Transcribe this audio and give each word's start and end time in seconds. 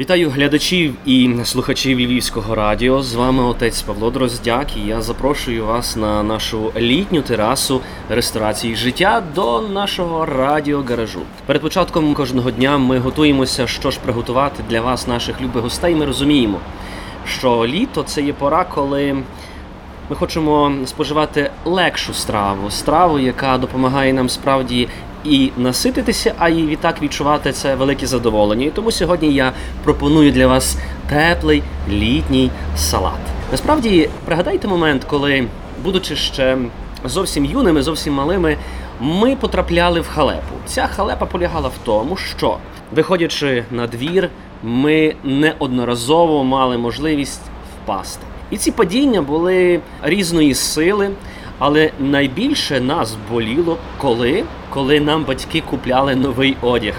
Вітаю 0.00 0.30
глядачів 0.30 0.94
і 1.06 1.30
слухачів 1.44 1.98
Львівського 1.98 2.54
радіо. 2.54 3.02
З 3.02 3.14
вами 3.14 3.42
отець 3.42 3.82
Павло 3.82 4.10
Дроздяк. 4.10 4.76
і 4.76 4.80
Я 4.80 5.02
запрошую 5.02 5.66
вас 5.66 5.96
на 5.96 6.22
нашу 6.22 6.72
літню 6.76 7.22
терасу 7.22 7.80
ресторації 8.08 8.76
життя 8.76 9.22
до 9.34 9.60
нашого 9.60 10.26
радіогаражу. 10.26 11.20
Перед 11.46 11.62
початком 11.62 12.14
кожного 12.14 12.50
дня 12.50 12.78
ми 12.78 12.98
готуємося, 12.98 13.66
що 13.66 13.90
ж 13.90 13.98
приготувати 14.00 14.62
для 14.70 14.80
вас, 14.80 15.06
наших 15.06 15.40
любих 15.40 15.62
гостей. 15.62 15.94
Ми 15.94 16.04
розуміємо, 16.04 16.60
що 17.26 17.66
літо 17.66 18.02
це 18.02 18.22
є 18.22 18.32
пора, 18.32 18.64
коли 18.64 19.16
ми 20.10 20.16
хочемо 20.16 20.72
споживати 20.86 21.50
легшу 21.64 22.14
страву, 22.14 22.70
страву, 22.70 23.18
яка 23.18 23.58
допомагає 23.58 24.12
нам 24.12 24.28
справді 24.28 24.88
і 25.24 25.50
насититися, 25.56 26.34
а 26.38 26.48
і 26.48 26.62
відтак 26.62 27.02
відчувати 27.02 27.52
це 27.52 27.74
велике 27.74 28.06
задоволення. 28.06 28.66
І 28.66 28.70
тому 28.70 28.90
сьогодні 28.90 29.34
я 29.34 29.52
пропоную 29.84 30.32
для 30.32 30.46
вас 30.46 30.78
теплий 31.08 31.62
літній 31.90 32.50
салат. 32.76 33.20
Насправді, 33.50 34.08
пригадайте 34.24 34.68
момент, 34.68 35.04
коли, 35.04 35.46
будучи 35.84 36.16
ще 36.16 36.58
зовсім 37.04 37.44
юними, 37.44 37.82
зовсім 37.82 38.14
малими, 38.14 38.56
ми 39.00 39.36
потрапляли 39.36 40.00
в 40.00 40.08
халепу. 40.08 40.54
Ця 40.66 40.86
халепа 40.86 41.26
полягала 41.26 41.68
в 41.68 41.78
тому, 41.84 42.16
що 42.16 42.56
виходячи 42.94 43.64
на 43.70 43.86
двір, 43.86 44.30
ми 44.62 45.14
неодноразово 45.24 46.44
мали 46.44 46.78
можливість 46.78 47.42
впасти. 47.74 48.26
І 48.50 48.56
ці 48.56 48.70
падіння 48.70 49.22
були 49.22 49.80
різної 50.02 50.54
сили, 50.54 51.10
але 51.58 51.90
найбільше 51.98 52.80
нас 52.80 53.16
боліло, 53.30 53.76
коли 53.98 54.44
коли 54.70 55.00
нам 55.00 55.24
батьки 55.24 55.60
купляли 55.60 56.16
новий 56.16 56.56
одяг. 56.62 56.94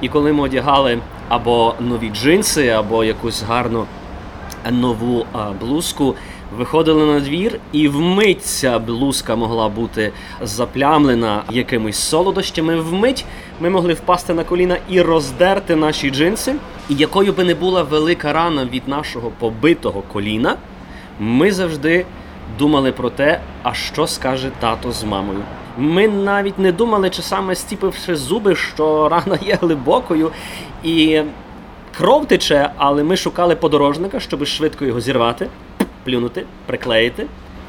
І 0.00 0.08
коли 0.08 0.32
ми 0.32 0.42
одягали 0.42 0.98
або 1.28 1.74
нові 1.80 2.10
джинси, 2.10 2.68
або 2.68 3.04
якусь 3.04 3.42
гарну 3.42 3.86
нову 4.70 5.26
блузку, 5.60 6.14
виходили 6.58 7.06
на 7.06 7.20
двір, 7.20 7.58
і 7.72 7.88
вмить 7.88 8.44
ця 8.44 8.78
блузка 8.78 9.36
могла 9.36 9.68
бути 9.68 10.12
заплямлена 10.42 11.42
якимись 11.50 11.96
солодощами. 11.96 12.80
Вмить 12.80 13.24
ми 13.60 13.70
могли 13.70 13.92
впасти 13.92 14.34
на 14.34 14.44
коліна 14.44 14.76
і 14.88 15.00
роздерти 15.00 15.76
наші 15.76 16.10
джинси. 16.10 16.54
І 16.88 16.94
якою 16.94 17.32
би 17.32 17.44
не 17.44 17.54
була 17.54 17.82
велика 17.82 18.32
рана 18.32 18.64
від 18.64 18.88
нашого 18.88 19.32
побитого 19.38 20.02
коліна, 20.12 20.56
ми 21.20 21.52
завжди 21.52 22.06
думали 22.58 22.92
про 22.92 23.10
те, 23.10 23.40
а 23.62 23.74
що 23.74 24.06
скаже 24.06 24.50
тато 24.60 24.92
з 24.92 25.04
мамою. 25.04 25.38
Ми 25.78 26.08
навіть 26.08 26.58
не 26.58 26.72
думали, 26.72 27.10
чи 27.10 27.22
саме 27.22 27.54
стіпивши 27.54 28.16
зуби, 28.16 28.56
що 28.56 29.08
рана 29.08 29.38
є 29.42 29.58
глибокою 29.60 30.30
і 30.84 31.22
кров 31.98 32.26
тече, 32.26 32.70
але 32.76 33.04
ми 33.04 33.16
шукали 33.16 33.56
подорожника, 33.56 34.20
щоб 34.20 34.46
швидко 34.46 34.84
його 34.84 35.00
зірвати, 35.00 35.48
плюнути, 36.04 36.44
приклеїти, 36.66 37.26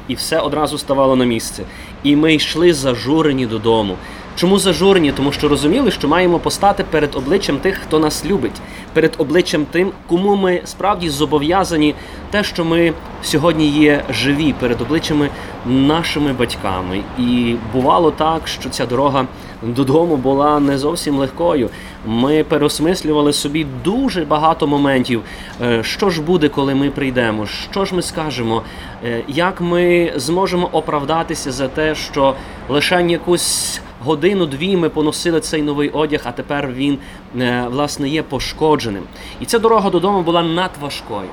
і 0.08 0.14
все 0.14 0.38
одразу 0.38 0.78
ставало 0.78 1.16
на 1.16 1.24
місце. 1.24 1.62
І 2.02 2.16
ми 2.16 2.34
йшли 2.34 2.72
зажурені 2.72 3.46
додому. 3.46 3.96
Чому 4.36 4.58
зажурені? 4.58 5.12
Тому 5.12 5.32
що 5.32 5.48
розуміли, 5.48 5.90
що 5.90 6.08
маємо 6.08 6.38
постати 6.38 6.84
перед 6.90 7.14
обличчям 7.14 7.58
тих, 7.58 7.78
хто 7.86 7.98
нас 7.98 8.26
любить, 8.26 8.60
перед 8.92 9.14
обличчям 9.18 9.66
тим, 9.70 9.92
кому 10.06 10.36
ми 10.36 10.60
справді 10.64 11.08
зобов'язані 11.08 11.94
те, 12.30 12.44
що 12.44 12.64
ми 12.64 12.92
сьогодні 13.22 13.68
є 13.68 14.04
живі 14.10 14.54
перед 14.60 14.80
обличчями 14.80 15.28
нашими 15.66 16.32
батьками. 16.32 17.00
І 17.18 17.54
бувало 17.72 18.10
так, 18.10 18.48
що 18.48 18.70
ця 18.70 18.86
дорога 18.86 19.26
додому 19.62 20.16
була 20.16 20.60
не 20.60 20.78
зовсім 20.78 21.16
легкою. 21.16 21.70
Ми 22.06 22.44
переосмислювали 22.44 23.32
собі 23.32 23.66
дуже 23.84 24.24
багато 24.24 24.66
моментів. 24.66 25.22
Е, 25.62 25.82
що 25.82 26.10
ж 26.10 26.22
буде, 26.22 26.48
коли 26.48 26.74
ми 26.74 26.90
прийдемо? 26.90 27.46
Що 27.46 27.84
ж 27.84 27.94
ми 27.94 28.02
скажемо? 28.02 28.62
Е, 29.04 29.22
як 29.28 29.60
ми 29.60 30.12
зможемо 30.16 30.68
оправдатися 30.72 31.52
за 31.52 31.68
те, 31.68 31.94
що 31.94 32.34
лише 32.68 33.02
якусь 33.02 33.80
годину-дві 34.04 34.76
ми 34.76 34.88
поносили 34.88 35.40
цей 35.40 35.62
новий 35.62 35.90
одяг, 35.90 36.20
а 36.24 36.32
тепер 36.32 36.68
він 36.72 36.98
е, 37.40 37.66
власне 37.70 38.08
є 38.08 38.22
пошкодженим. 38.22 39.02
І 39.40 39.44
ця 39.44 39.58
дорога 39.58 39.90
додому 39.90 40.22
була 40.22 40.42
надважкою. 40.42 41.28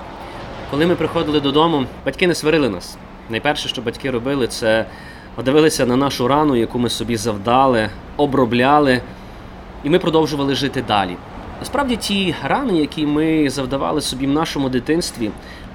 Коли 0.72 0.86
ми 0.86 0.96
приходили 0.96 1.40
додому, 1.40 1.86
батьки 2.06 2.28
не 2.28 2.36
сварили 2.36 2.70
нас. 2.70 2.98
Найперше, 3.30 3.70
що 3.70 3.82
батьки 3.82 4.12
робили, 4.12 4.48
це 4.48 4.86
дивилися 5.46 5.86
на 5.86 5.96
нашу 5.96 6.28
рану, 6.28 6.56
яку 6.56 6.80
ми 6.80 6.90
собі 6.90 7.16
завдали, 7.16 7.90
обробляли, 8.18 9.02
і 9.84 9.90
ми 9.90 10.00
продовжували 10.00 10.56
жити 10.56 10.84
далі. 10.88 11.16
Насправді, 11.60 11.96
ті 11.96 12.36
рани, 12.44 12.78
які 12.78 13.06
ми 13.06 13.50
завдавали 13.50 14.02
собі 14.02 14.28
в 14.28 14.32
нашому 14.32 14.70
дитинстві, 14.70 15.32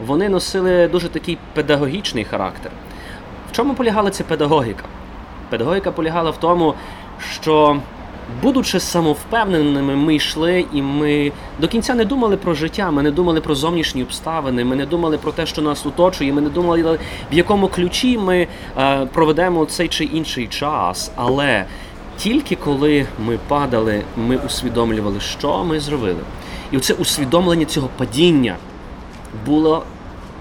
вони 0.06 0.28
носили 0.28 0.88
дуже 0.88 1.08
такий 1.08 1.38
педагогічний 1.54 2.24
характер. 2.24 2.72
В 3.52 3.56
чому 3.56 3.74
полягала 3.74 4.10
ця 4.10 4.24
педагогіка? 4.24 4.84
Педагогіка 5.50 5.90
полягала 5.90 6.30
в 6.30 6.36
тому, 6.36 6.74
що, 7.32 7.76
будучи 8.42 8.80
самовпевненими, 8.80 9.96
ми 9.96 10.14
йшли 10.14 10.64
і 10.72 10.82
ми 10.82 11.32
до 11.60 11.68
кінця 11.68 11.94
не 11.94 12.04
думали 12.04 12.36
про 12.36 12.54
життя, 12.54 12.90
ми 12.90 13.02
не 13.02 13.10
думали 13.10 13.40
про 13.40 13.54
зовнішні 13.54 14.02
обставини, 14.02 14.64
ми 14.64 14.76
не 14.76 14.86
думали 14.86 15.18
про 15.18 15.32
те, 15.32 15.46
що 15.46 15.62
нас 15.62 15.86
оточує, 15.86 16.32
ми 16.32 16.40
не 16.40 16.48
думали, 16.48 16.98
в 17.32 17.34
якому 17.34 17.68
ключі 17.68 18.18
ми 18.18 18.46
е, 18.78 19.06
проведемо 19.06 19.64
цей 19.64 19.88
чи 19.88 20.04
інший 20.04 20.46
час. 20.46 21.12
Але 21.16 21.64
тільки 22.16 22.56
коли 22.56 23.06
ми 23.26 23.38
падали, 23.48 24.02
ми 24.16 24.36
усвідомлювали, 24.36 25.20
що 25.20 25.64
ми 25.64 25.80
зробили. 25.80 26.20
І 26.72 26.76
оце 26.76 26.94
усвідомлення 26.94 27.64
цього 27.64 27.88
падіння 27.98 28.56
було 29.46 29.82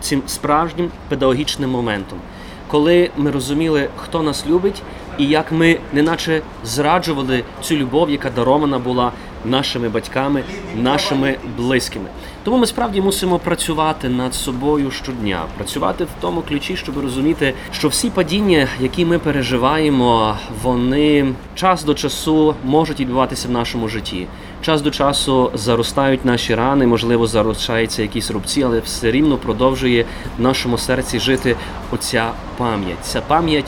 цим 0.02 0.22
справжнім 0.28 0.92
педагогічним 1.10 1.70
моментом 1.70 2.20
коли 2.68 3.10
ми 3.18 3.32
розуміли, 3.32 3.90
хто 3.96 4.24
нас 4.24 4.46
любить, 4.48 4.82
і 5.18 5.26
як 5.26 5.52
ми 5.52 5.78
неначе 5.94 6.42
зраджували 6.64 7.44
цю 7.62 7.76
любов, 7.76 8.10
яка 8.10 8.30
дарована 8.30 8.80
була 8.80 9.12
нашими 9.46 9.90
батьками, 9.90 10.44
нашими 10.76 11.38
близькими. 11.58 12.06
Тому 12.44 12.58
ми 12.58 12.68
справді 12.68 13.02
мусимо 13.02 13.40
працювати 13.40 14.10
над 14.10 14.34
собою 14.34 14.92
щодня, 14.92 15.44
працювати 15.56 16.04
в 16.04 16.10
тому 16.22 16.42
ключі, 16.42 16.76
щоб 16.76 16.98
розуміти, 16.98 17.54
що 17.72 17.88
всі 17.88 18.10
падіння, 18.10 18.68
які 18.80 19.06
ми 19.06 19.20
переживаємо, 19.20 20.38
вони 20.64 21.34
час 21.56 21.84
до 21.84 21.94
часу 21.94 22.56
можуть 22.64 23.00
відбуватися 23.00 23.48
в 23.48 23.52
нашому 23.52 23.88
житті. 23.88 24.28
Час 24.62 24.82
до 24.82 24.92
часу 24.92 25.52
заростають 25.54 26.26
наші 26.26 26.56
рани, 26.56 26.88
можливо, 26.88 27.28
заростаються 27.28 28.02
якісь 28.02 28.32
рубці, 28.32 28.64
але 28.64 28.80
все 28.80 29.12
рівно 29.12 29.38
продовжує 29.38 30.06
в 30.38 30.42
нашому 30.42 30.78
серці 30.78 31.20
жити 31.20 31.56
оця 31.92 32.32
пам'ять. 32.58 32.98
Ця 33.02 33.22
пам'ять 33.22 33.66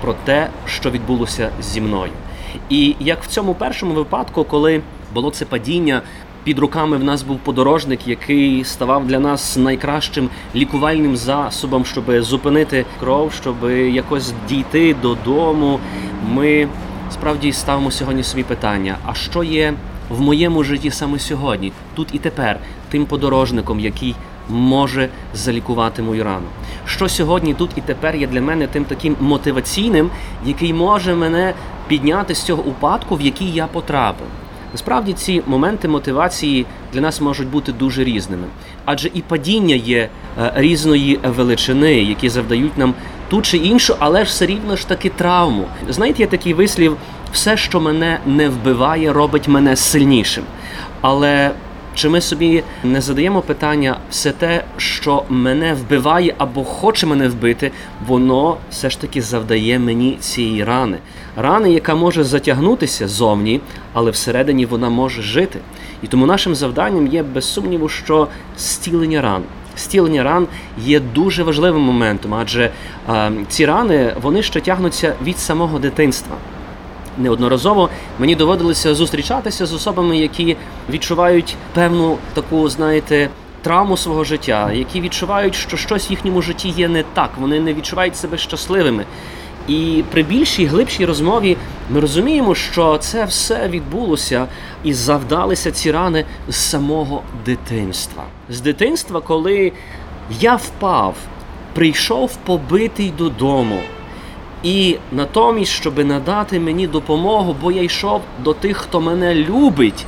про 0.00 0.14
те, 0.24 0.48
що 0.66 0.90
відбулося 0.90 1.50
зі 1.60 1.80
мною. 1.80 2.12
І 2.68 2.96
як 3.00 3.22
в 3.22 3.26
цьому 3.26 3.54
першому 3.54 3.94
випадку, 3.94 4.44
коли 4.44 4.82
було 5.14 5.30
це 5.30 5.44
падіння. 5.44 6.02
Під 6.44 6.58
руками 6.58 6.96
в 6.96 7.04
нас 7.04 7.22
був 7.22 7.38
подорожник, 7.38 8.08
який 8.08 8.64
ставав 8.64 9.06
для 9.06 9.18
нас 9.18 9.56
найкращим 9.56 10.28
лікувальним 10.54 11.16
засобом, 11.16 11.84
щоб 11.84 12.22
зупинити 12.22 12.84
кров, 13.00 13.32
щоб 13.32 13.70
якось 13.70 14.32
дійти 14.48 14.96
додому. 15.02 15.80
Ми 16.28 16.68
справді 17.12 17.52
ставимо 17.52 17.90
сьогодні 17.90 18.22
собі 18.22 18.42
питання: 18.42 18.96
а 19.06 19.14
що 19.14 19.44
є 19.44 19.74
в 20.08 20.20
моєму 20.20 20.64
житті 20.64 20.90
саме 20.90 21.18
сьогодні, 21.18 21.72
тут 21.94 22.08
і 22.12 22.18
тепер, 22.18 22.58
тим 22.90 23.06
подорожником, 23.06 23.80
який 23.80 24.14
може 24.48 25.08
залікувати 25.34 26.02
мою 26.02 26.24
рану? 26.24 26.46
Що 26.86 27.08
сьогодні, 27.08 27.54
тут 27.54 27.70
і 27.76 27.80
тепер 27.80 28.16
є 28.16 28.26
для 28.26 28.40
мене 28.40 28.66
тим 28.66 28.84
таким 28.84 29.16
мотиваційним, 29.20 30.10
який 30.46 30.74
може 30.74 31.14
мене 31.14 31.54
підняти 31.88 32.34
з 32.34 32.42
цього 32.42 32.62
упадку, 32.62 33.16
в 33.16 33.20
який 33.20 33.52
я 33.52 33.66
потрапив? 33.66 34.26
Насправді 34.72 35.12
ці 35.12 35.42
моменти 35.46 35.88
мотивації 35.88 36.66
для 36.92 37.00
нас 37.00 37.20
можуть 37.20 37.48
бути 37.48 37.72
дуже 37.72 38.04
різними, 38.04 38.44
адже 38.84 39.10
і 39.14 39.20
падіння 39.20 39.74
є 39.74 40.08
е, 40.38 40.52
різної 40.54 41.18
величини, 41.24 42.02
які 42.02 42.28
завдають 42.28 42.78
нам 42.78 42.94
ту 43.28 43.42
чи 43.42 43.56
іншу, 43.56 43.96
але 43.98 44.24
ж 44.24 44.30
все 44.30 44.46
рівно 44.46 44.76
ж 44.76 44.88
таки 44.88 45.08
травму. 45.08 45.64
Знаєте, 45.88 46.22
є 46.22 46.26
такий 46.26 46.54
вислів: 46.54 46.96
все, 47.32 47.56
що 47.56 47.80
мене 47.80 48.20
не 48.26 48.48
вбиває, 48.48 49.12
робить 49.12 49.48
мене 49.48 49.76
сильнішим. 49.76 50.44
Але 51.00 51.50
чи 52.00 52.08
ми 52.08 52.20
собі 52.20 52.62
не 52.84 53.00
задаємо 53.00 53.40
питання, 53.42 53.96
все 54.10 54.32
те, 54.32 54.64
що 54.76 55.24
мене 55.28 55.74
вбиває 55.74 56.34
або 56.38 56.64
хоче 56.64 57.06
мене 57.06 57.28
вбити, 57.28 57.72
воно 58.06 58.56
все 58.70 58.90
ж 58.90 59.00
таки 59.00 59.22
завдає 59.22 59.78
мені 59.78 60.16
цієї 60.20 60.64
рани. 60.64 60.98
Рани, 61.36 61.72
яка 61.72 61.94
може 61.94 62.24
затягнутися 62.24 63.08
зовні, 63.08 63.60
але 63.92 64.10
всередині 64.10 64.66
вона 64.66 64.88
може 64.88 65.22
жити. 65.22 65.58
І 66.02 66.06
тому 66.06 66.26
нашим 66.26 66.54
завданням 66.54 67.06
є 67.06 67.22
без 67.22 67.44
сумніву, 67.52 67.88
що 67.88 68.28
стілення 68.56 69.20
ран. 69.22 69.42
Стілення 69.76 70.22
ран 70.22 70.46
є 70.78 71.00
дуже 71.00 71.42
важливим 71.42 71.82
моментом, 71.82 72.34
адже 72.34 72.70
а, 73.06 73.30
ці 73.48 73.66
рани 73.66 74.14
вони 74.22 74.42
ще 74.42 74.60
тягнуться 74.60 75.14
від 75.24 75.38
самого 75.38 75.78
дитинства. 75.78 76.36
Неодноразово 77.18 77.90
мені 78.18 78.34
доводилося 78.36 78.94
зустрічатися 78.94 79.66
з 79.66 79.72
особами, 79.72 80.18
які 80.18 80.56
відчувають 80.90 81.56
певну 81.74 82.18
таку, 82.34 82.68
знаєте, 82.68 83.30
травму 83.62 83.96
свого 83.96 84.24
життя, 84.24 84.72
які 84.72 85.00
відчувають, 85.00 85.54
що 85.54 85.76
щось 85.76 86.10
в 86.10 86.10
їхньому 86.10 86.42
житті 86.42 86.68
є 86.68 86.88
не 86.88 87.02
так, 87.02 87.30
вони 87.38 87.60
не 87.60 87.74
відчувають 87.74 88.16
себе 88.16 88.38
щасливими. 88.38 89.04
І 89.68 90.04
при 90.10 90.22
більшій 90.22 90.66
глибшій 90.66 91.04
розмові 91.04 91.56
ми 91.90 92.00
розуміємо, 92.00 92.54
що 92.54 92.98
це 92.98 93.24
все 93.24 93.68
відбулося 93.68 94.46
і 94.84 94.92
завдалися 94.92 95.72
ці 95.72 95.92
рани 95.92 96.24
з 96.48 96.56
самого 96.56 97.22
дитинства. 97.44 98.22
З 98.48 98.60
дитинства, 98.60 99.20
коли 99.20 99.72
я 100.40 100.56
впав, 100.56 101.14
прийшов 101.74 102.36
побитий 102.36 103.12
додому. 103.18 103.80
І 104.62 104.96
натомість, 105.12 105.72
щоб 105.72 106.06
надати 106.06 106.60
мені 106.60 106.86
допомогу, 106.86 107.56
бо 107.62 107.72
я 107.72 107.82
йшов 107.82 108.20
до 108.44 108.54
тих, 108.54 108.76
хто 108.76 109.00
мене 109.00 109.34
любить, 109.34 110.06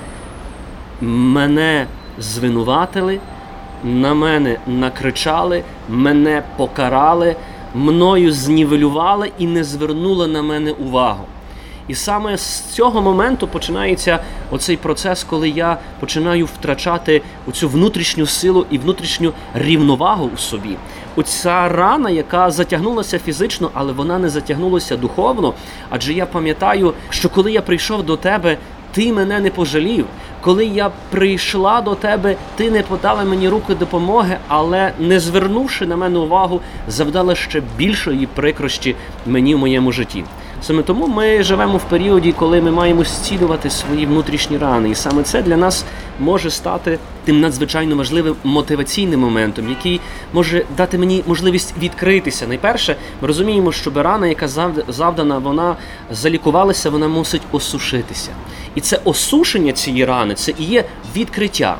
мене 1.01 1.87
звинуватили, 2.19 3.21
на 3.85 4.15
мене 4.15 4.59
накричали, 4.67 5.63
мене 5.89 6.43
покарали, 6.57 7.37
мною 7.75 8.33
знівелювали 8.33 9.33
і 9.39 9.47
не 9.47 9.65
звернули 9.65 10.27
на 10.27 10.43
мене 10.43 10.71
увагу. 10.71 11.25
І 11.89 11.95
саме 11.95 12.39
з 12.39 12.61
цього 12.61 13.03
моменту 13.03 13.49
починається 13.49 14.19
оцей 14.51 14.77
процес, 14.77 15.25
коли 15.25 15.49
я 15.49 15.79
починаю 16.01 16.47
втрачати 16.47 17.23
оцю 17.49 17.69
внутрішню 17.69 18.27
силу 18.27 18.67
і 18.71 18.79
внутрішню 18.79 19.33
рівновагу 19.55 20.31
у 20.35 20.39
собі. 20.39 20.77
Оця 21.17 21.69
рана, 21.69 22.11
яка 22.11 22.51
затягнулася 22.51 23.19
фізично, 23.19 23.71
але 23.75 23.93
вона 23.93 24.19
не 24.19 24.29
затягнулася 24.29 24.97
духовно. 24.97 25.55
Адже 25.91 26.13
я 26.13 26.27
пам'ятаю, 26.27 26.95
що 27.11 27.29
коли 27.29 27.53
я 27.53 27.63
прийшов 27.63 28.03
до 28.03 28.17
тебе, 28.17 28.59
ти 28.93 29.13
мене 29.13 29.41
не 29.41 29.51
пожалів. 29.51 30.07
Коли 30.41 30.67
я 30.67 30.91
прийшла 31.11 31.81
до 31.81 31.95
тебе, 31.95 32.37
ти 32.57 32.71
не 32.71 32.83
подала 32.83 33.25
мені 33.25 33.49
руки 33.49 33.75
допомоги, 33.75 34.37
але 34.49 34.93
не 34.99 35.21
звернувши 35.21 35.87
на 35.87 35.97
мене 35.97 36.19
увагу, 36.19 36.61
завдала 36.89 37.35
ще 37.35 37.63
більшої 37.77 38.27
прикрощі 38.27 38.97
мені 39.27 39.55
в 39.55 39.59
моєму 39.59 39.93
житті. 39.93 40.25
Саме 40.63 40.83
тому 40.83 41.07
ми 41.07 41.43
живемо 41.43 41.77
в 41.77 41.85
періоді, 41.85 42.33
коли 42.33 42.61
ми 42.61 42.71
маємо 42.71 43.05
зцілювати 43.05 43.71
свої 43.71 44.07
внутрішні 44.07 44.59
рани, 44.59 44.91
і 44.91 44.95
саме 44.95 45.23
це 45.23 45.43
для 45.43 45.57
нас 45.57 45.85
може 46.21 46.51
стати 46.51 46.99
тим 47.25 47.41
надзвичайно 47.41 47.97
важливим 47.97 48.37
мотиваційним 48.45 49.21
моментом, 49.21 49.69
який 49.69 50.01
може 50.33 50.65
дати 50.77 50.99
мені 50.99 51.25
можливість 51.27 51.75
відкритися. 51.79 52.47
Найперше, 52.47 52.97
ми 53.21 53.29
розуміємо, 53.29 53.73
що 53.73 53.91
рана, 53.95 54.27
яка 54.27 54.49
завдана, 54.89 55.39
вона 55.39 55.77
залікувалася, 56.11 56.91
вона 56.91 57.09
мусить 57.09 57.43
осушитися. 57.53 58.31
І 58.75 58.81
це 58.81 59.01
осушення 59.05 59.73
цієї 59.73 60.05
рани 60.05 60.35
це 60.35 60.53
і 60.59 60.65
є 60.65 60.85
відкриття. 61.17 61.77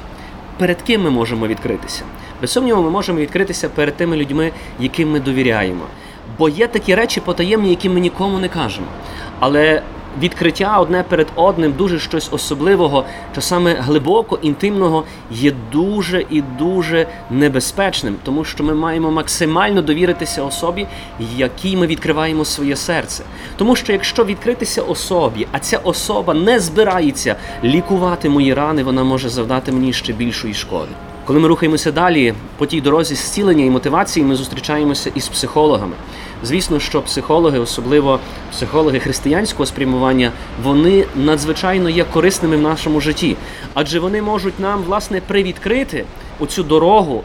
Перед 0.59 0.83
ким 0.83 1.03
ми 1.03 1.11
можемо 1.11 1.47
відкритися? 1.47 2.03
Без 2.41 2.51
сумніву, 2.51 2.83
ми 2.83 2.91
можемо 2.91 3.19
відкритися 3.19 3.69
перед 3.69 3.97
тими 3.97 4.17
людьми, 4.17 4.53
яким 4.81 5.11
ми 5.11 5.21
довіряємо. 5.21 5.85
Бо 6.39 6.49
є 6.49 6.67
такі 6.67 6.95
речі 6.95 7.21
потаємні, 7.21 7.71
які 7.71 7.89
ми 7.89 8.01
нікому 8.01 8.39
не 8.39 8.49
кажемо. 8.49 8.87
Але 9.41 9.83
відкриття 10.21 10.79
одне 10.79 11.05
перед 11.09 11.27
одним, 11.35 11.73
дуже 11.73 11.99
щось 11.99 12.33
особливого, 12.33 13.05
часами 13.35 13.75
глибоко, 13.75 14.39
інтимного, 14.43 15.05
є 15.31 15.53
дуже 15.73 16.27
і 16.31 16.43
дуже 16.59 17.07
небезпечним, 17.31 18.17
тому 18.25 18.45
що 18.45 18.65
ми 18.65 18.75
маємо 18.75 19.11
максимально 19.11 19.83
довіритися 19.83 20.43
особі, 20.43 20.87
якій 21.37 21.77
ми 21.77 21.87
відкриваємо 21.87 22.45
своє 22.45 22.77
серце. 22.77 23.25
Тому 23.57 23.77
що 23.77 23.93
якщо 23.93 24.25
відкритися 24.25 24.83
особі, 24.83 25.47
а 25.53 25.59
ця 25.59 25.79
особа 25.79 26.35
не 26.35 26.61
збирається 26.61 27.37
лікувати 27.65 28.29
мої 28.29 28.55
рани, 28.55 28.83
вона 28.83 29.05
може 29.05 29.29
завдати 29.29 29.73
мені 29.73 29.93
ще 29.93 30.13
більшої 30.13 30.55
шкоди. 30.55 30.91
Коли 31.27 31.39
ми 31.39 31.49
рухаємося 31.49 31.93
далі 31.93 32.35
по 32.59 32.67
тій 32.67 32.81
дорозі 32.81 33.15
зцілення 33.15 33.65
і 33.65 33.71
мотивації, 33.71 34.27
ми 34.27 34.35
зустрічаємося 34.37 35.11
із 35.15 35.29
психологами. 35.29 35.93
Звісно, 36.45 36.81
що 36.81 37.03
психологи, 37.03 37.59
особливо 37.59 38.21
психологи 38.51 38.99
християнського 38.99 39.67
спрямування, 39.67 40.33
вони 40.63 41.05
надзвичайно 41.17 41.91
є 41.91 42.05
корисними 42.05 42.57
в 42.57 42.61
нашому 42.61 43.01
житті, 43.01 43.37
адже 43.75 44.01
вони 44.01 44.23
можуть 44.23 44.61
нам 44.61 44.83
власне 44.83 45.21
привідкрити 45.21 46.05
оцю 46.41 46.63
дорогу 46.63 47.23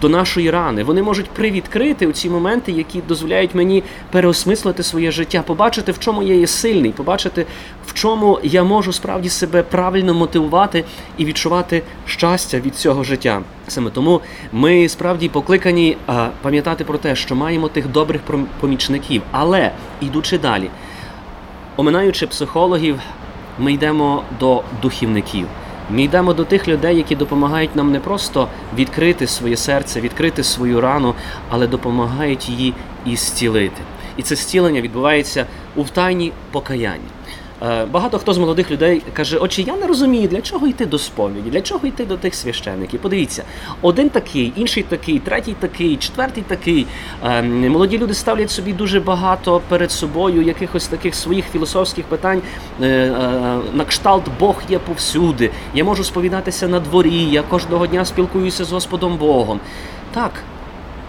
до 0.00 0.08
нашої 0.08 0.50
рани. 0.50 0.84
Вони 0.84 1.02
можуть 1.02 1.30
привідкрити 1.30 2.06
у 2.06 2.12
ці 2.12 2.30
моменти, 2.30 2.72
які 2.72 3.02
дозволяють 3.08 3.54
мені 3.54 3.82
переосмислити 4.10 4.82
своє 4.82 5.10
життя, 5.10 5.42
побачити, 5.46 5.92
в 5.92 5.98
чому 5.98 6.22
я 6.22 6.34
є 6.34 6.46
сильний, 6.46 6.92
побачити, 6.92 7.46
в 7.86 7.94
чому 7.94 8.40
я 8.42 8.64
можу 8.64 8.92
справді 8.92 9.28
себе 9.28 9.62
правильно 9.62 10.14
мотивувати 10.14 10.84
і 11.16 11.24
відчувати 11.24 11.82
щастя 12.06 12.60
від 12.60 12.76
цього 12.76 13.04
життя. 13.04 13.42
Саме 13.68 13.90
тому 13.90 14.20
ми 14.52 14.88
справді 14.88 15.28
покликані 15.28 15.96
пам'ятати 16.42 16.84
про 16.84 16.98
те, 16.98 17.16
що 17.16 17.36
маємо 17.36 17.68
тих 17.68 17.88
добрих 17.88 18.20
помічників, 18.60 19.22
але 19.30 19.72
йдучи 20.00 20.38
далі, 20.38 20.70
оминаючи 21.76 22.26
психологів, 22.26 22.98
ми 23.58 23.72
йдемо 23.72 24.22
до 24.40 24.62
духівників. 24.82 25.46
Ми 25.90 26.02
йдемо 26.02 26.34
до 26.34 26.44
тих 26.44 26.68
людей, 26.68 26.96
які 26.96 27.16
допомагають 27.16 27.76
нам 27.76 27.92
не 27.92 28.00
просто 28.00 28.48
відкрити 28.76 29.26
своє 29.26 29.56
серце, 29.56 30.00
відкрити 30.00 30.44
свою 30.44 30.80
рану, 30.80 31.14
але 31.48 31.66
допомагають 31.66 32.48
її 32.48 32.74
і 33.06 33.16
зцілити. 33.16 33.82
І 34.16 34.22
це 34.22 34.36
зцілення 34.36 34.80
відбувається 34.80 35.46
у 35.76 35.82
втайні 35.82 36.32
покаянні. 36.52 37.08
Е, 37.62 37.84
багато 37.84 38.18
хто 38.18 38.32
з 38.32 38.38
молодих 38.38 38.70
людей 38.70 39.02
каже, 39.12 39.38
отче, 39.38 39.62
я 39.62 39.76
не 39.76 39.86
розумію, 39.86 40.28
для 40.28 40.40
чого 40.40 40.66
йти 40.66 40.86
до 40.86 40.98
сповіді, 40.98 41.50
для 41.50 41.60
чого 41.60 41.86
йти 41.86 42.04
до 42.04 42.16
тих 42.16 42.34
священників. 42.34 43.00
Подивіться, 43.00 43.44
один 43.82 44.10
такий, 44.10 44.52
інший 44.56 44.82
такий, 44.82 45.18
третій 45.18 45.54
такий, 45.60 45.96
четвертий 45.96 46.42
такий. 46.46 46.86
Е, 47.24 47.42
молоді 47.42 47.98
люди 47.98 48.14
ставлять 48.14 48.50
собі 48.50 48.72
дуже 48.72 49.00
багато 49.00 49.60
перед 49.68 49.92
собою 49.92 50.42
якихось 50.42 50.86
таких 50.86 51.14
своїх 51.14 51.44
філософських 51.52 52.04
питань. 52.04 52.42
Е, 52.82 53.10
на 53.72 53.84
кшталт 53.84 54.24
Бог 54.40 54.62
є 54.68 54.78
повсюди. 54.78 55.50
Я 55.74 55.84
можу 55.84 56.04
сповідатися 56.04 56.68
на 56.68 56.80
дворі, 56.80 57.24
я 57.24 57.42
кожного 57.42 57.86
дня 57.86 58.04
спілкуюся 58.04 58.64
з 58.64 58.72
Господом 58.72 59.16
Богом. 59.16 59.60
Так, 60.12 60.32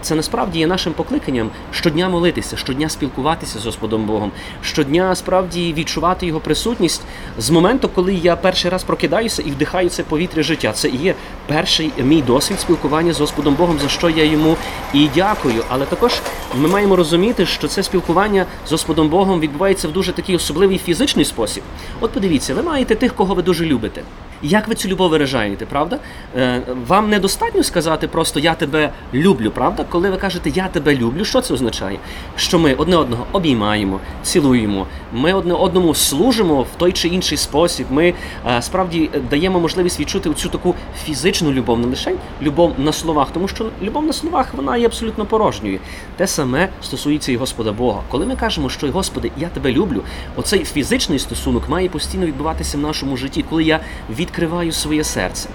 це 0.02 0.14
насправді 0.14 0.58
є 0.58 0.66
нашим 0.66 0.92
покликанням 0.92 1.50
щодня 1.72 2.08
молитися, 2.08 2.56
щодня 2.56 2.88
спілкуватися 2.88 3.58
з 3.58 3.66
Господом 3.66 4.04
Богом, 4.04 4.32
щодня 4.62 5.14
справді 5.14 5.72
відчувати 5.72 6.26
його 6.26 6.40
присутність 6.40 7.02
з 7.38 7.50
моменту, 7.50 7.88
коли 7.88 8.14
я 8.14 8.36
перший 8.36 8.70
раз 8.70 8.82
прокидаюся 8.82 9.42
і 9.42 9.50
вдихаю 9.50 9.88
це 9.88 10.02
повітря 10.02 10.42
життя. 10.42 10.72
Це 10.72 10.88
і 10.88 10.96
є 10.96 11.14
перший 11.46 11.92
мій 11.98 12.22
досвід 12.22 12.60
спілкування 12.60 13.12
з 13.12 13.20
Господом 13.20 13.54
Богом, 13.54 13.78
за 13.78 13.88
що 13.88 14.10
я 14.10 14.24
йому 14.24 14.56
і 14.94 15.08
дякую. 15.14 15.64
Але 15.68 15.84
також 15.84 16.12
ми 16.56 16.68
маємо 16.68 16.96
розуміти, 16.96 17.46
що 17.46 17.68
це 17.68 17.82
спілкування 17.82 18.46
з 18.66 18.72
Господом 18.72 19.08
Богом 19.08 19.40
відбувається 19.40 19.88
в 19.88 19.92
дуже 19.92 20.12
такий 20.12 20.36
особливий 20.36 20.78
фізичний 20.78 21.24
спосіб. 21.24 21.62
От 22.00 22.10
подивіться, 22.10 22.54
ви 22.54 22.62
маєте 22.62 22.94
тих, 22.94 23.14
кого 23.14 23.34
ви 23.34 23.42
дуже 23.42 23.64
любите. 23.64 24.02
Як 24.42 24.68
ви 24.68 24.74
цю 24.74 24.88
любов 24.88 25.10
виражаєте, 25.10 25.66
правда? 25.66 25.98
Е, 26.36 26.62
вам 26.86 27.10
недостатньо 27.10 27.62
сказати 27.62 28.08
просто 28.08 28.40
я 28.40 28.54
тебе 28.54 28.90
люблю, 29.14 29.50
правда? 29.50 29.84
Коли 29.88 30.10
ви 30.10 30.16
кажете 30.16 30.50
Я 30.50 30.68
тебе 30.68 30.96
люблю, 30.96 31.24
що 31.24 31.40
це 31.40 31.54
означає? 31.54 31.98
Що 32.36 32.58
ми 32.58 32.74
одне 32.74 32.96
одного 32.96 33.26
обіймаємо, 33.32 34.00
цілуємо, 34.22 34.86
ми 35.12 35.32
одне 35.32 35.54
одному 35.54 35.94
служимо 35.94 36.62
в 36.62 36.68
той 36.78 36.92
чи 36.92 37.08
інший 37.08 37.38
спосіб. 37.38 37.86
Ми 37.90 38.14
е, 38.46 38.62
справді 38.62 39.10
даємо 39.30 39.60
можливість 39.60 40.00
відчути 40.00 40.34
цю 40.34 40.48
таку 40.48 40.74
фізичну 41.04 41.52
любов, 41.52 41.78
не 41.78 41.86
лише 41.86 42.12
любов 42.42 42.72
на 42.78 42.92
словах, 42.92 43.28
тому 43.32 43.48
що 43.48 43.70
любов 43.82 44.04
на 44.06 44.12
словах 44.12 44.54
вона 44.54 44.76
є 44.76 44.86
абсолютно 44.86 45.26
порожньою. 45.26 45.78
Те 46.16 46.26
саме 46.26 46.68
стосується 46.82 47.32
і 47.32 47.36
Господа 47.36 47.72
Бога. 47.72 48.00
Коли 48.08 48.26
ми 48.26 48.36
кажемо, 48.36 48.68
що 48.68 48.92
Господи, 48.92 49.30
я 49.36 49.48
тебе 49.48 49.72
люблю, 49.72 50.02
оцей 50.36 50.64
фізичний 50.64 51.18
стосунок 51.18 51.68
має 51.68 51.88
постійно 51.88 52.26
відбуватися 52.26 52.78
в 52.78 52.80
нашому 52.80 53.16
житті, 53.16 53.44
коли 53.50 53.64
я 53.64 53.80
відкриваю 54.10 54.72
своє 54.72 55.04
серце. 55.04 55.48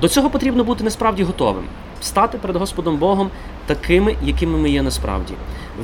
До 0.00 0.08
цього 0.08 0.30
потрібно 0.30 0.64
бути 0.64 0.84
насправді 0.84 1.22
готовим 1.22 1.64
стати 2.04 2.38
перед 2.38 2.56
Господом 2.56 2.96
Богом 2.96 3.30
такими, 3.66 4.16
якими 4.22 4.58
ми 4.58 4.70
є 4.70 4.82
насправді, 4.82 5.34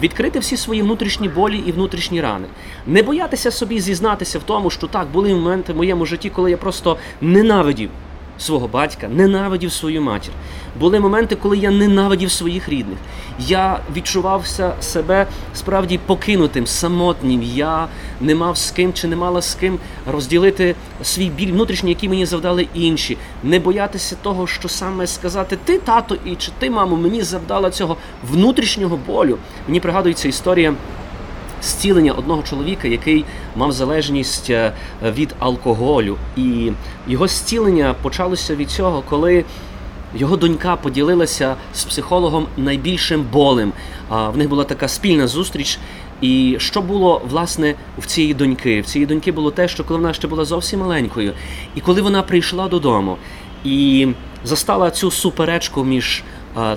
відкрити 0.00 0.38
всі 0.38 0.56
свої 0.56 0.82
внутрішні 0.82 1.28
болі 1.28 1.62
і 1.66 1.72
внутрішні 1.72 2.20
рани, 2.20 2.46
не 2.86 3.02
боятися 3.02 3.50
собі 3.50 3.80
зізнатися 3.80 4.38
в 4.38 4.42
тому, 4.42 4.70
що 4.70 4.86
так 4.86 5.06
були 5.12 5.34
моменти 5.34 5.72
в 5.72 5.76
моєму 5.76 6.06
житті, 6.06 6.30
коли 6.30 6.50
я 6.50 6.56
просто 6.56 6.96
ненавидів 7.20 7.90
свого 8.40 8.68
батька, 8.68 9.08
ненавидів 9.08 9.72
свою 9.72 10.02
матір. 10.02 10.32
Були 10.80 11.00
моменти, 11.00 11.36
коли 11.36 11.58
я 11.58 11.70
ненавидів 11.70 12.30
своїх 12.30 12.68
рідних. 12.68 12.98
Я 13.38 13.80
відчувався 13.96 14.72
себе 14.80 15.26
справді 15.54 15.98
покинутим, 15.98 16.66
самотнім. 16.66 17.42
Я 17.42 17.88
не 18.20 18.34
мав 18.34 18.58
з 18.58 18.70
ким 18.70 18.92
чи 18.92 19.08
не 19.08 19.16
мала 19.16 19.42
з 19.42 19.54
ким 19.54 19.78
розділити 20.12 20.74
свій 21.02 21.28
біль 21.28 21.52
внутрішній, 21.52 21.90
який 21.90 22.08
мені 22.08 22.26
завдали 22.26 22.68
інші. 22.74 23.16
Не 23.44 23.58
боятися 23.58 24.16
того, 24.22 24.46
що 24.46 24.68
саме 24.68 25.06
сказати 25.06 25.58
ти, 25.64 25.78
тато, 25.78 26.16
і 26.24 26.34
чи 26.34 26.50
ти, 26.58 26.70
мамо, 26.70 26.96
мені 26.96 27.22
завдала 27.22 27.70
цього 27.70 27.96
внутрішнього 28.30 28.98
болю. 29.06 29.38
Мені 29.68 29.80
пригадується 29.80 30.28
історія 30.28 30.74
зцілення 31.62 32.12
одного 32.12 32.42
чоловіка, 32.42 32.88
який 32.88 33.24
мав 33.56 33.72
залежність 33.72 34.50
е, 34.50 34.72
від 35.02 35.34
алкоголю. 35.38 36.16
І 36.36 36.72
його 37.08 37.28
зцілення 37.28 37.94
почалося 38.02 38.56
від 38.56 38.70
цього, 38.70 39.02
коли. 39.08 39.44
Його 40.16 40.36
донька 40.36 40.76
поділилася 40.76 41.56
з 41.74 41.84
психологом 41.84 42.46
найбільшим 42.56 43.26
болем. 43.32 43.72
В 44.10 44.36
них 44.36 44.48
була 44.48 44.64
така 44.64 44.88
спільна 44.88 45.26
зустріч. 45.26 45.78
І 46.20 46.56
що 46.58 46.82
було 46.82 47.22
власне 47.30 47.74
в 47.98 48.06
цієї 48.06 48.34
доньки? 48.34 48.80
В 48.80 48.86
цієї 48.86 49.06
доньки 49.06 49.32
було 49.32 49.50
те, 49.50 49.68
що 49.68 49.84
коли 49.84 50.00
вона 50.00 50.12
ще 50.12 50.28
була 50.28 50.44
зовсім 50.44 50.80
маленькою, 50.80 51.32
і 51.74 51.80
коли 51.80 52.02
вона 52.02 52.22
прийшла 52.22 52.68
додому 52.68 53.16
і 53.64 54.08
застала 54.44 54.90
цю 54.90 55.10
суперечку 55.10 55.84
між 55.84 56.22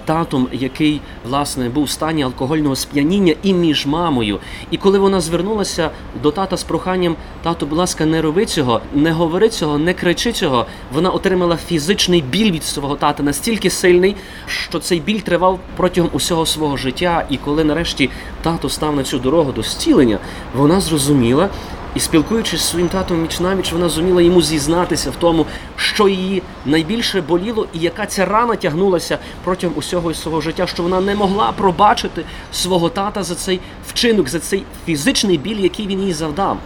татом, 0.05 0.47
який 0.51 1.01
власне 1.29 1.69
був 1.69 1.83
в 1.83 1.89
стані 1.89 2.23
алкогольного 2.23 2.75
сп'яніння, 2.75 3.35
і 3.43 3.53
між 3.53 3.85
мамою. 3.85 4.39
І 4.71 4.77
коли 4.77 4.99
вона 4.99 5.21
звернулася 5.21 5.89
до 6.23 6.31
тата 6.31 6.57
з 6.57 6.63
проханням, 6.63 7.15
тато, 7.43 7.65
будь 7.65 7.77
ласка, 7.77 8.05
не 8.05 8.21
роби 8.21 8.45
цього, 8.45 8.81
не 8.93 9.11
говори 9.11 9.49
цього, 9.49 9.77
не 9.77 9.93
кричи 9.93 10.31
цього. 10.31 10.65
Вона 10.93 11.09
отримала 11.09 11.57
фізичний 11.57 12.21
біль 12.21 12.51
від 12.51 12.63
свого 12.63 12.95
тата 12.95 13.23
настільки 13.23 13.69
сильний, 13.69 14.15
що 14.47 14.79
цей 14.79 14.99
біль 14.99 15.19
тривав 15.19 15.59
протягом 15.77 16.09
усього 16.13 16.45
свого 16.45 16.77
життя. 16.77 17.25
І 17.29 17.37
коли 17.37 17.63
нарешті 17.63 18.09
тато 18.41 18.69
став 18.69 18.95
на 18.95 19.03
цю 19.03 19.19
дорогу 19.19 19.51
до 19.51 19.63
зцілення, 19.63 20.19
вона 20.55 20.79
зрозуміла. 20.79 21.49
І 21.95 21.99
спілкуючись 21.99 22.61
з 22.61 22.69
своїм 22.69 22.89
татом 22.89 23.23
віч 23.23 23.39
навіч, 23.39 23.71
вона 23.71 23.89
зуміла 23.89 24.21
йому 24.21 24.41
зізнатися 24.41 25.11
в 25.11 25.15
тому, 25.15 25.45
що 25.75 26.07
її 26.07 26.41
найбільше 26.65 27.21
боліло, 27.21 27.67
і 27.73 27.79
яка 27.79 28.05
ця 28.05 28.25
рана 28.25 28.55
тягнулася 28.55 29.17
протягом 29.43 29.77
усього 29.77 30.13
свого 30.13 30.41
життя, 30.41 30.67
що 30.67 30.83
вона 30.83 31.01
не 31.01 31.15
могла 31.15 31.51
пробачити 31.51 32.25
свого 32.51 32.89
тата 32.89 33.23
за 33.23 33.35
цей 33.35 33.59
вчинок, 33.87 34.29
за 34.29 34.39
цей 34.39 34.63
фізичний 34.85 35.37
біль, 35.37 35.59
який 35.59 35.87
він 35.87 36.03
їй 36.03 36.13
завдав. 36.13 36.57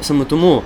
Саме 0.00 0.24
тому 0.24 0.62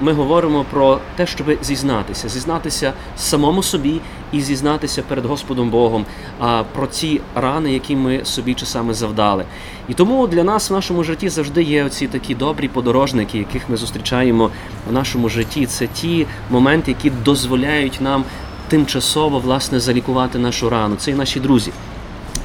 ми 0.00 0.12
говоримо 0.12 0.64
про 0.70 0.98
те, 1.16 1.26
щоб 1.26 1.46
зізнатися, 1.62 2.28
зізнатися 2.28 2.92
самому 3.16 3.62
собі 3.62 4.00
і 4.32 4.40
зізнатися 4.40 5.02
перед 5.02 5.26
Господом 5.26 5.70
Богом 5.70 6.06
про 6.72 6.86
ці 6.86 7.20
рани, 7.34 7.72
які 7.72 7.96
ми 7.96 8.24
собі 8.24 8.54
часами 8.54 8.94
завдали. 8.94 9.44
І 9.88 9.94
тому 9.94 10.26
для 10.26 10.44
нас 10.44 10.70
в 10.70 10.72
нашому 10.72 11.04
житті 11.04 11.28
завжди 11.28 11.62
є 11.62 11.84
оці 11.84 12.06
такі 12.06 12.34
добрі 12.34 12.68
подорожники, 12.68 13.38
яких 13.38 13.68
ми 13.68 13.76
зустрічаємо 13.76 14.50
в 14.90 14.92
нашому 14.92 15.28
житті. 15.28 15.66
Це 15.66 15.86
ті 15.86 16.26
моменти, 16.50 16.90
які 16.90 17.10
дозволяють 17.10 18.00
нам 18.00 18.24
тимчасово 18.68 19.38
власне 19.38 19.80
залікувати 19.80 20.38
нашу 20.38 20.70
рану. 20.70 20.96
Це 20.96 21.10
і 21.10 21.14
наші 21.14 21.40
друзі 21.40 21.72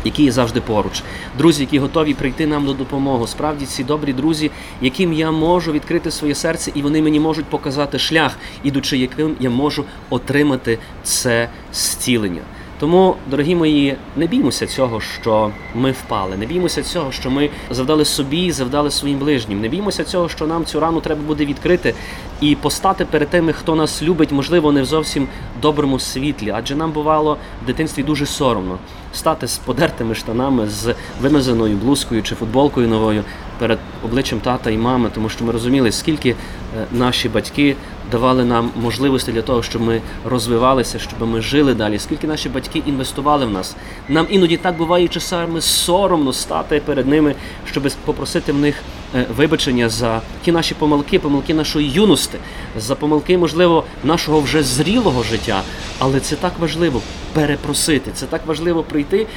які 0.06 0.24
є 0.24 0.32
завжди 0.32 0.62
поруч, 0.62 1.04
друзі, 1.38 1.64
які 1.64 1.80
готові 1.80 2.14
прийти 2.14 2.48
нам 2.48 2.66
до 2.66 2.74
допомоги. 2.74 3.28
Справді 3.28 3.66
ці 3.66 3.84
добрі 3.84 4.14
друзі, 4.14 4.52
яким 4.82 5.14
я 5.14 5.32
можу 5.32 5.72
відкрити 5.72 6.12
своє 6.12 6.36
серце, 6.36 6.72
і 6.76 6.82
вони 6.82 7.02
мені 7.02 7.20
можуть 7.20 7.46
показати 7.46 8.00
шлях, 8.00 8.38
ідучи 8.64 8.98
яким 8.98 9.36
я 9.40 9.50
можу 9.50 9.86
отримати 10.10 10.80
це 11.04 11.50
зцілення. 11.74 12.42
Тому, 12.80 13.16
дорогі 13.30 13.56
мої, 13.56 13.96
не 14.16 14.28
біймося 14.28 14.68
цього, 14.68 15.02
що 15.02 15.52
ми 15.76 15.92
впали. 15.92 16.38
Не 16.38 16.46
біймося 16.46 16.84
цього, 16.84 17.12
що 17.12 17.32
ми 17.32 17.50
завдали 17.70 18.06
собі, 18.06 18.52
завдали 18.52 18.92
своїм 18.92 19.20
ближнім. 19.20 19.62
Не 19.62 19.68
біймося 19.68 20.04
цього, 20.04 20.30
що 20.30 20.48
нам 20.48 20.66
цю 20.66 20.80
рану 20.80 21.02
треба 21.02 21.22
буде 21.22 21.46
відкрити 21.46 21.94
і 22.42 22.56
постати 22.56 23.06
перед 23.06 23.30
тими, 23.30 23.54
хто 23.54 23.76
нас 23.76 24.04
любить, 24.04 24.32
можливо, 24.32 24.72
не 24.72 24.82
в 24.82 24.86
зовсім 24.86 25.28
доброму 25.62 26.00
світлі. 26.00 26.54
Адже 26.56 26.76
нам 26.76 26.92
бувало 26.92 27.38
в 27.64 27.66
дитинстві 27.66 28.04
дуже 28.04 28.26
соромно 28.26 28.80
стати 29.16 29.48
з 29.48 29.58
подертими 29.58 30.16
штанами, 30.16 30.68
з 30.70 30.96
вимазаною 31.22 31.78
блузкою 31.78 32.24
чи 32.24 32.36
футболкою 32.36 32.88
новою 32.88 33.24
перед 33.60 33.80
обличчям 34.06 34.40
тата 34.40 34.70
і 34.70 34.78
мами, 34.78 35.10
тому 35.16 35.30
що 35.30 35.46
ми 35.46 35.52
розуміли, 35.52 35.92
скільки 35.92 36.30
е, 36.30 36.36
наші 36.92 37.30
батьки 37.30 37.76
давали 38.12 38.46
нам 38.46 38.72
можливості 38.82 39.32
для 39.32 39.42
того, 39.42 39.64
щоб 39.64 39.82
ми 39.82 40.02
розвивалися, 40.26 41.00
щоб 41.00 41.30
ми 41.30 41.42
жили 41.42 41.74
далі. 41.74 42.00
Скільки 42.00 42.28
наші 42.28 42.50
батьки 42.50 42.84
інвестували 42.86 43.46
в 43.46 43.50
нас. 43.50 43.76
Нам 44.10 44.28
іноді 44.30 44.58
так 44.58 44.78
буває 44.78 45.08
часами 45.08 45.62
соромно 45.62 46.34
стати 46.34 46.82
перед 46.86 47.08
ними, 47.08 47.36
щоб 47.66 47.92
попросити 48.06 48.52
в 48.52 48.58
них 48.58 48.76
е, 49.16 49.26
вибачення 49.38 49.90
за 49.90 50.22
ті 50.44 50.52
наші 50.52 50.74
помилки, 50.74 51.20
помилки 51.20 51.54
нашої 51.54 51.92
юності, 51.92 52.38
за 52.78 52.96
помилки, 52.96 53.38
можливо, 53.38 53.84
нашого 54.04 54.40
вже 54.40 54.64
зрілого 54.64 55.24
життя. 55.24 55.62
Але 56.00 56.20
це 56.20 56.36
так 56.36 56.54
важливо 56.60 57.02
перепросити. 57.36 58.12
Це 58.13 58.25
так 58.25 58.46
важливо 58.46 58.84
прийти. 58.84 59.27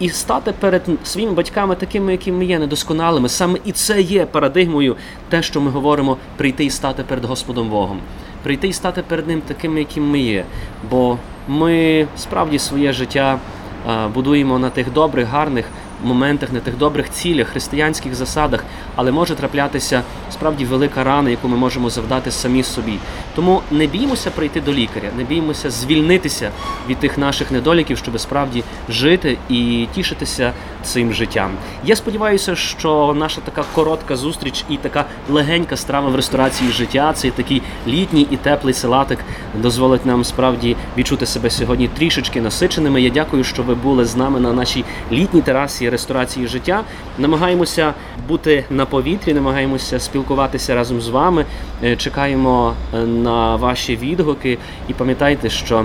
І 0.00 0.08
стати 0.08 0.52
перед 0.60 0.82
своїми 1.04 1.32
батьками 1.32 1.74
такими, 1.74 2.12
якими 2.12 2.38
ми 2.38 2.44
є, 2.44 2.58
недосконалими. 2.58 3.28
Саме 3.28 3.58
і 3.64 3.72
це 3.72 4.00
є 4.00 4.26
парадигмою, 4.26 4.96
те, 5.28 5.42
що 5.42 5.60
ми 5.60 5.70
говоримо, 5.70 6.16
прийти 6.36 6.64
і 6.64 6.70
стати 6.70 7.02
перед 7.02 7.24
Господом 7.24 7.68
Богом, 7.68 8.00
прийти 8.42 8.68
і 8.68 8.72
стати 8.72 9.02
перед 9.02 9.28
Ним 9.28 9.40
такими, 9.40 9.78
якими 9.78 10.06
ми 10.06 10.18
є. 10.18 10.44
Бо 10.90 11.18
ми 11.48 12.06
справді 12.16 12.58
своє 12.58 12.92
життя 12.92 13.38
будуємо 14.14 14.58
на 14.58 14.70
тих 14.70 14.92
добрих, 14.92 15.28
гарних 15.28 15.64
моментах, 16.04 16.52
на 16.52 16.60
тих 16.60 16.76
добрих 16.78 17.10
цілях, 17.10 17.48
християнських 17.48 18.14
засадах, 18.14 18.64
але 18.96 19.12
може 19.12 19.34
траплятися 19.34 20.02
справді 20.32 20.64
велика 20.64 21.04
рана, 21.04 21.30
яку 21.30 21.48
ми 21.48 21.56
можемо 21.56 21.90
завдати 21.90 22.30
самі 22.30 22.62
собі. 22.62 22.98
Тому 23.34 23.62
не 23.70 23.86
біймося 23.86 24.30
прийти 24.30 24.60
до 24.60 24.72
лікаря, 24.72 25.08
не 25.16 25.24
біймося 25.24 25.70
звільнитися 25.70 26.50
від 26.88 26.98
тих 26.98 27.18
наших 27.18 27.50
недоліків, 27.50 27.98
щоб 27.98 28.20
справді 28.20 28.64
жити 28.88 29.38
і 29.48 29.86
тішитися 29.94 30.52
цим 30.82 31.12
життям. 31.12 31.50
Я 31.84 31.96
сподіваюся, 31.96 32.56
що 32.56 33.14
наша 33.18 33.40
така 33.40 33.64
коротка 33.74 34.16
зустріч 34.16 34.64
і 34.68 34.76
така 34.76 35.04
легенька 35.30 35.76
страва 35.76 36.08
в 36.08 36.16
ресторації 36.16 36.70
життя, 36.70 37.12
цей 37.12 37.30
такий 37.30 37.62
літній 37.86 38.26
і 38.30 38.36
теплий 38.36 38.74
салатик 38.74 39.18
дозволить 39.54 40.06
нам 40.06 40.24
справді 40.24 40.76
відчути 40.96 41.26
себе 41.26 41.50
сьогодні 41.50 41.88
трішечки 41.88 42.40
насиченими. 42.40 43.02
Я 43.02 43.10
дякую, 43.10 43.44
що 43.44 43.62
ви 43.62 43.74
були 43.74 44.04
з 44.04 44.16
нами 44.16 44.40
на 44.40 44.52
нашій 44.52 44.84
літній 45.12 45.42
терасі 45.42 45.90
ресторації 45.90 46.46
життя. 46.46 46.84
Намагаємося 47.18 47.94
бути 48.28 48.64
на 48.70 48.83
повітрі, 48.86 49.34
намагаємося 49.34 50.00
спілкуватися 50.00 50.74
разом 50.74 51.00
з 51.00 51.08
вами. 51.08 51.44
Е, 51.82 51.96
чекаємо 51.96 52.74
е, 52.94 52.98
на 52.98 53.56
ваші 53.56 53.96
відгуки 53.96 54.58
і 54.88 54.92
пам'ятайте, 54.92 55.50
що 55.50 55.84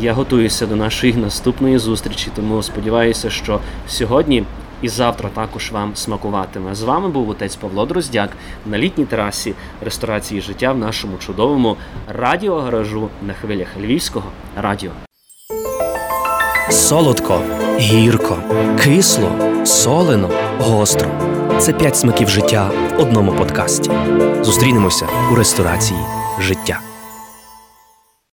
я 0.00 0.12
готуюся 0.12 0.66
до 0.66 0.76
нашої 0.76 1.14
наступної 1.14 1.78
зустрічі, 1.78 2.30
тому 2.36 2.62
сподіваюся, 2.62 3.30
що 3.30 3.60
сьогодні. 3.88 4.44
І 4.82 4.88
завтра 4.88 5.28
також 5.28 5.72
вам 5.72 5.96
смакуватиме. 5.96 6.74
З 6.74 6.82
вами 6.82 7.08
був 7.08 7.28
отець 7.28 7.56
Павло 7.56 7.86
Дроздяк 7.86 8.30
на 8.66 8.78
літній 8.78 9.04
терасі 9.04 9.54
ресторації 9.80 10.40
життя 10.40 10.72
в 10.72 10.78
нашому 10.78 11.18
чудовому 11.18 11.76
радіогаражу 12.08 13.08
на 13.26 13.32
хвилях 13.32 13.68
Львівського 13.80 14.26
радіо. 14.56 14.90
Солодко, 16.72 17.40
гірко, 17.78 18.38
кисло, 18.84 19.30
солено, 19.64 20.30
гостро. 20.58 21.08
Це 21.58 21.72
п'ять 21.72 21.96
смаків 21.96 22.28
життя 22.28 22.70
в 22.98 23.00
одному 23.00 23.32
подкасті. 23.32 23.90
Зустрінемося 24.42 25.08
у 25.32 25.34
ресторації 25.34 26.00
життя. 26.40 26.80